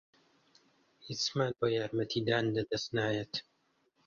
هیچمان 1.07 1.51
بۆ 1.59 1.65
یارمەتیدان 1.77 2.45
لەدەست 2.55 2.89
نایەت. 2.97 3.33